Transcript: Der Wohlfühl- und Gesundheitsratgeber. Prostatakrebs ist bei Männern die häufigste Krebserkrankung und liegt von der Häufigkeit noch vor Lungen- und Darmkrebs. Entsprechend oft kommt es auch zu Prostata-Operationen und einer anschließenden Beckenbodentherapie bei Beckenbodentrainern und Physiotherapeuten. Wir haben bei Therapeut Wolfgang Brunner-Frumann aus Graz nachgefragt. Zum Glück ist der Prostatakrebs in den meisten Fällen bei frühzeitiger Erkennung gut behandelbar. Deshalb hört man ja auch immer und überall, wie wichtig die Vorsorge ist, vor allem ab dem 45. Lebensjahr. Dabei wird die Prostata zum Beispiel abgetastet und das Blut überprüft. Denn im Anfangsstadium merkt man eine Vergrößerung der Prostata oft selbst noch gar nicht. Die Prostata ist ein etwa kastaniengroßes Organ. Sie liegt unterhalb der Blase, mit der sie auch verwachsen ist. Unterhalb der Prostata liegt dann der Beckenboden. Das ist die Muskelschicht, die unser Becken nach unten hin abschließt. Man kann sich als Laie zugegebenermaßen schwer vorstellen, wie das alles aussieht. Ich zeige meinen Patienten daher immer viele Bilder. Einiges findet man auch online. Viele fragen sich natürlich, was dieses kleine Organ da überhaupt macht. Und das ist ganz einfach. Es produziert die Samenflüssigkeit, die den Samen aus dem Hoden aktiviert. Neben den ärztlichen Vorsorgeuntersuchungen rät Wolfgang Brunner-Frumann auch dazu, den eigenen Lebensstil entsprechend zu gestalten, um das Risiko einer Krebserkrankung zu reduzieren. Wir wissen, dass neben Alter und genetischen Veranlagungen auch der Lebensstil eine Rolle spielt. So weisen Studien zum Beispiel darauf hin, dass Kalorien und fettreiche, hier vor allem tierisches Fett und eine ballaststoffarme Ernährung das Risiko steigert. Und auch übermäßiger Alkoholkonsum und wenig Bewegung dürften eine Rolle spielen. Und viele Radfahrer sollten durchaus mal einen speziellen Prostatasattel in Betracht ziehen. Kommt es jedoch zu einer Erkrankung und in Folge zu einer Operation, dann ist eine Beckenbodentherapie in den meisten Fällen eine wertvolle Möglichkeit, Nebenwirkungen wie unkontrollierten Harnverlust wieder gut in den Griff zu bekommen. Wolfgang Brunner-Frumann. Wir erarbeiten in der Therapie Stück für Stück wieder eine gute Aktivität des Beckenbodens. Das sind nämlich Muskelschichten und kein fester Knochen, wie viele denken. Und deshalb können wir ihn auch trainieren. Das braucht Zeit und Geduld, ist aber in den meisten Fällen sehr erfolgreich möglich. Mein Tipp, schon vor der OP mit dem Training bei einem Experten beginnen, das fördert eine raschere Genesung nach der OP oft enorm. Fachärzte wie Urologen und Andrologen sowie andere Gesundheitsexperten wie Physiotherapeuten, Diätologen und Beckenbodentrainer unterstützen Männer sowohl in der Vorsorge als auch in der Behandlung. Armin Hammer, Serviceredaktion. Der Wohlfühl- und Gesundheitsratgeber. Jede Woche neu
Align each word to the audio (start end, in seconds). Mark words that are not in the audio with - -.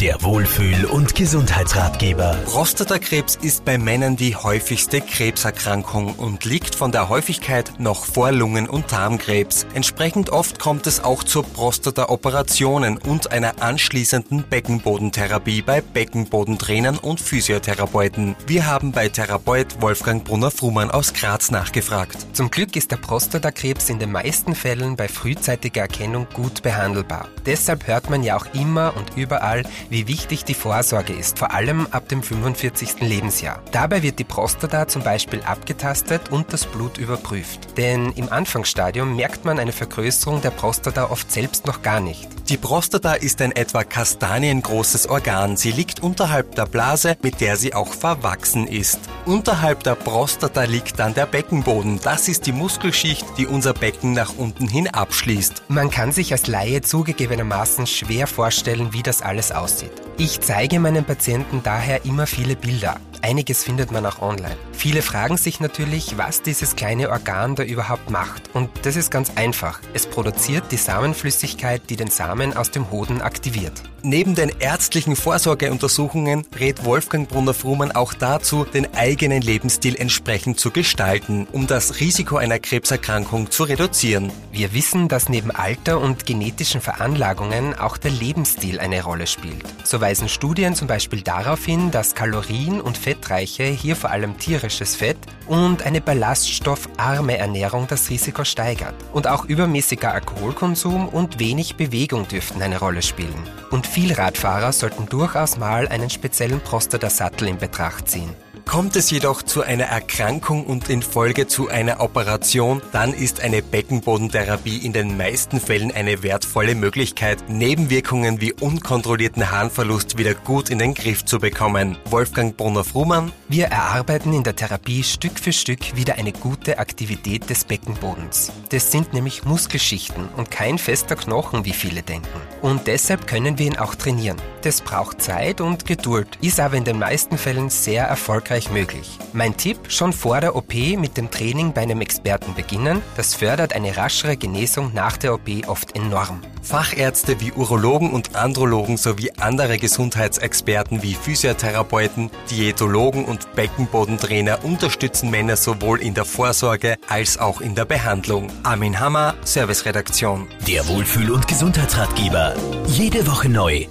Der 0.00 0.22
Wohlfühl- 0.22 0.84
und 0.84 1.16
Gesundheitsratgeber. 1.16 2.38
Prostatakrebs 2.44 3.34
ist 3.34 3.64
bei 3.64 3.78
Männern 3.78 4.14
die 4.14 4.36
häufigste 4.36 5.00
Krebserkrankung 5.00 6.14
und 6.14 6.44
liegt 6.44 6.76
von 6.76 6.92
der 6.92 7.08
Häufigkeit 7.08 7.72
noch 7.80 8.04
vor 8.04 8.30
Lungen- 8.30 8.68
und 8.68 8.92
Darmkrebs. 8.92 9.66
Entsprechend 9.74 10.30
oft 10.30 10.60
kommt 10.60 10.86
es 10.86 11.02
auch 11.02 11.24
zu 11.24 11.42
Prostata-Operationen 11.42 12.98
und 12.98 13.32
einer 13.32 13.60
anschließenden 13.60 14.44
Beckenbodentherapie 14.44 15.62
bei 15.62 15.80
Beckenbodentrainern 15.80 16.98
und 16.98 17.20
Physiotherapeuten. 17.20 18.36
Wir 18.46 18.66
haben 18.66 18.92
bei 18.92 19.08
Therapeut 19.08 19.82
Wolfgang 19.82 20.22
Brunner-Frumann 20.22 20.92
aus 20.92 21.12
Graz 21.12 21.50
nachgefragt. 21.50 22.24
Zum 22.34 22.52
Glück 22.52 22.76
ist 22.76 22.92
der 22.92 22.98
Prostatakrebs 22.98 23.90
in 23.90 23.98
den 23.98 24.12
meisten 24.12 24.54
Fällen 24.54 24.94
bei 24.94 25.08
frühzeitiger 25.08 25.80
Erkennung 25.80 26.28
gut 26.34 26.62
behandelbar. 26.62 27.26
Deshalb 27.46 27.88
hört 27.88 28.10
man 28.10 28.22
ja 28.22 28.36
auch 28.36 28.46
immer 28.54 28.94
und 28.96 29.16
überall, 29.16 29.64
wie 29.90 30.08
wichtig 30.08 30.44
die 30.44 30.54
Vorsorge 30.54 31.12
ist, 31.12 31.38
vor 31.38 31.52
allem 31.52 31.86
ab 31.90 32.08
dem 32.08 32.22
45. 32.22 33.00
Lebensjahr. 33.00 33.62
Dabei 33.72 34.02
wird 34.02 34.18
die 34.18 34.24
Prostata 34.24 34.88
zum 34.88 35.02
Beispiel 35.02 35.42
abgetastet 35.42 36.30
und 36.30 36.52
das 36.52 36.66
Blut 36.66 36.98
überprüft. 36.98 37.76
Denn 37.76 38.12
im 38.12 38.30
Anfangsstadium 38.30 39.16
merkt 39.16 39.44
man 39.44 39.58
eine 39.58 39.72
Vergrößerung 39.72 40.40
der 40.40 40.50
Prostata 40.50 41.10
oft 41.10 41.30
selbst 41.30 41.66
noch 41.66 41.82
gar 41.82 42.00
nicht. 42.00 42.28
Die 42.48 42.56
Prostata 42.56 43.12
ist 43.12 43.42
ein 43.42 43.52
etwa 43.52 43.84
kastaniengroßes 43.84 45.08
Organ. 45.08 45.56
Sie 45.56 45.70
liegt 45.70 46.02
unterhalb 46.02 46.54
der 46.54 46.66
Blase, 46.66 47.16
mit 47.22 47.40
der 47.40 47.56
sie 47.56 47.74
auch 47.74 47.92
verwachsen 47.92 48.66
ist. 48.66 49.00
Unterhalb 49.26 49.82
der 49.82 49.94
Prostata 49.94 50.64
liegt 50.64 50.98
dann 50.98 51.12
der 51.12 51.26
Beckenboden. 51.26 52.00
Das 52.02 52.28
ist 52.28 52.46
die 52.46 52.52
Muskelschicht, 52.52 53.26
die 53.36 53.46
unser 53.46 53.74
Becken 53.74 54.12
nach 54.12 54.34
unten 54.38 54.66
hin 54.66 54.88
abschließt. 54.88 55.64
Man 55.68 55.90
kann 55.90 56.12
sich 56.12 56.32
als 56.32 56.46
Laie 56.46 56.80
zugegebenermaßen 56.80 57.86
schwer 57.86 58.26
vorstellen, 58.26 58.92
wie 58.92 59.02
das 59.02 59.20
alles 59.20 59.52
aussieht. 59.52 59.77
Ich 60.16 60.40
zeige 60.40 60.80
meinen 60.80 61.04
Patienten 61.04 61.62
daher 61.62 62.04
immer 62.04 62.26
viele 62.26 62.56
Bilder. 62.56 62.96
Einiges 63.22 63.64
findet 63.64 63.90
man 63.92 64.06
auch 64.06 64.22
online. 64.22 64.56
Viele 64.72 65.02
fragen 65.02 65.36
sich 65.36 65.60
natürlich, 65.60 66.16
was 66.18 66.42
dieses 66.42 66.76
kleine 66.76 67.10
Organ 67.10 67.56
da 67.56 67.64
überhaupt 67.64 68.10
macht. 68.10 68.54
Und 68.54 68.70
das 68.82 68.96
ist 68.96 69.10
ganz 69.10 69.32
einfach. 69.36 69.80
Es 69.94 70.06
produziert 70.06 70.64
die 70.70 70.76
Samenflüssigkeit, 70.76 71.82
die 71.90 71.96
den 71.96 72.10
Samen 72.10 72.56
aus 72.56 72.70
dem 72.70 72.90
Hoden 72.90 73.20
aktiviert. 73.20 73.82
Neben 74.02 74.36
den 74.36 74.52
ärztlichen 74.60 75.16
Vorsorgeuntersuchungen 75.16 76.46
rät 76.58 76.84
Wolfgang 76.84 77.28
Brunner-Frumann 77.28 77.90
auch 77.90 78.14
dazu, 78.14 78.64
den 78.64 78.94
eigenen 78.94 79.42
Lebensstil 79.42 79.96
entsprechend 79.96 80.60
zu 80.60 80.70
gestalten, 80.70 81.48
um 81.50 81.66
das 81.66 81.98
Risiko 81.98 82.36
einer 82.36 82.60
Krebserkrankung 82.60 83.50
zu 83.50 83.64
reduzieren. 83.64 84.30
Wir 84.52 84.72
wissen, 84.72 85.08
dass 85.08 85.28
neben 85.28 85.50
Alter 85.50 86.00
und 86.00 86.26
genetischen 86.26 86.80
Veranlagungen 86.80 87.74
auch 87.74 87.96
der 87.96 88.12
Lebensstil 88.12 88.78
eine 88.78 89.02
Rolle 89.02 89.26
spielt. 89.26 89.64
So 89.82 90.00
weisen 90.00 90.28
Studien 90.28 90.76
zum 90.76 90.86
Beispiel 90.86 91.22
darauf 91.22 91.64
hin, 91.64 91.90
dass 91.90 92.14
Kalorien 92.14 92.80
und 92.80 92.96
fettreiche, 93.18 93.64
hier 93.64 93.96
vor 93.96 94.10
allem 94.10 94.38
tierisches 94.38 94.94
Fett 94.94 95.18
und 95.46 95.82
eine 95.82 96.00
ballaststoffarme 96.00 97.36
Ernährung 97.36 97.86
das 97.88 98.08
Risiko 98.10 98.44
steigert. 98.44 98.94
Und 99.12 99.26
auch 99.26 99.44
übermäßiger 99.44 100.12
Alkoholkonsum 100.12 101.08
und 101.08 101.38
wenig 101.38 101.76
Bewegung 101.76 102.28
dürften 102.28 102.62
eine 102.62 102.78
Rolle 102.78 103.02
spielen. 103.02 103.42
Und 103.70 103.86
viele 103.86 104.16
Radfahrer 104.16 104.72
sollten 104.72 105.06
durchaus 105.06 105.58
mal 105.58 105.88
einen 105.88 106.10
speziellen 106.10 106.60
Prostatasattel 106.60 107.48
in 107.48 107.58
Betracht 107.58 108.08
ziehen. 108.08 108.34
Kommt 108.68 108.96
es 108.96 109.10
jedoch 109.10 109.42
zu 109.42 109.62
einer 109.62 109.84
Erkrankung 109.84 110.66
und 110.66 110.90
in 110.90 111.00
Folge 111.00 111.46
zu 111.46 111.68
einer 111.68 112.00
Operation, 112.00 112.82
dann 112.92 113.14
ist 113.14 113.40
eine 113.40 113.62
Beckenbodentherapie 113.62 114.84
in 114.84 114.92
den 114.92 115.16
meisten 115.16 115.58
Fällen 115.58 115.90
eine 115.90 116.22
wertvolle 116.22 116.74
Möglichkeit, 116.74 117.48
Nebenwirkungen 117.48 118.42
wie 118.42 118.52
unkontrollierten 118.52 119.50
Harnverlust 119.50 120.18
wieder 120.18 120.34
gut 120.34 120.68
in 120.68 120.78
den 120.78 120.92
Griff 120.92 121.24
zu 121.24 121.38
bekommen. 121.38 121.96
Wolfgang 122.10 122.58
Brunner-Frumann. 122.58 123.32
Wir 123.48 123.68
erarbeiten 123.68 124.34
in 124.34 124.42
der 124.42 124.54
Therapie 124.54 125.02
Stück 125.02 125.38
für 125.40 125.54
Stück 125.54 125.96
wieder 125.96 126.16
eine 126.16 126.32
gute 126.32 126.78
Aktivität 126.78 127.48
des 127.48 127.64
Beckenbodens. 127.64 128.52
Das 128.68 128.92
sind 128.92 129.14
nämlich 129.14 129.46
Muskelschichten 129.46 130.28
und 130.36 130.50
kein 130.50 130.76
fester 130.76 131.16
Knochen, 131.16 131.64
wie 131.64 131.72
viele 131.72 132.02
denken. 132.02 132.28
Und 132.60 132.86
deshalb 132.86 133.26
können 133.26 133.58
wir 133.58 133.64
ihn 133.64 133.78
auch 133.78 133.94
trainieren. 133.94 134.36
Das 134.60 134.82
braucht 134.82 135.22
Zeit 135.22 135.62
und 135.62 135.86
Geduld, 135.86 136.36
ist 136.42 136.60
aber 136.60 136.76
in 136.76 136.84
den 136.84 136.98
meisten 136.98 137.38
Fällen 137.38 137.70
sehr 137.70 138.04
erfolgreich 138.04 138.57
möglich. 138.70 139.18
Mein 139.32 139.56
Tipp, 139.56 139.78
schon 139.88 140.12
vor 140.12 140.40
der 140.40 140.56
OP 140.56 140.74
mit 140.74 141.16
dem 141.16 141.30
Training 141.30 141.72
bei 141.72 141.82
einem 141.82 142.00
Experten 142.00 142.54
beginnen, 142.54 143.02
das 143.16 143.34
fördert 143.34 143.74
eine 143.74 143.96
raschere 143.96 144.36
Genesung 144.36 144.92
nach 144.94 145.16
der 145.16 145.34
OP 145.34 145.48
oft 145.66 145.94
enorm. 145.96 146.40
Fachärzte 146.62 147.40
wie 147.40 147.52
Urologen 147.52 148.10
und 148.10 148.36
Andrologen 148.36 148.96
sowie 148.96 149.30
andere 149.38 149.78
Gesundheitsexperten 149.78 151.02
wie 151.02 151.14
Physiotherapeuten, 151.14 152.30
Diätologen 152.50 153.24
und 153.24 153.54
Beckenbodentrainer 153.54 154.64
unterstützen 154.64 155.30
Männer 155.30 155.56
sowohl 155.56 156.00
in 156.00 156.14
der 156.14 156.24
Vorsorge 156.24 156.96
als 157.08 157.38
auch 157.38 157.60
in 157.60 157.74
der 157.74 157.84
Behandlung. 157.84 158.48
Armin 158.64 159.00
Hammer, 159.00 159.34
Serviceredaktion. 159.44 160.46
Der 160.66 160.86
Wohlfühl- 160.88 161.30
und 161.30 161.48
Gesundheitsratgeber. 161.48 162.54
Jede 162.86 163.26
Woche 163.26 163.48
neu 163.48 163.86